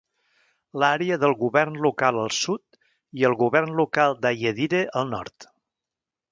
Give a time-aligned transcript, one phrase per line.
[0.83, 2.79] L'àrea del govern local al sud
[3.21, 5.51] i el govern local d'Ayedire al nord.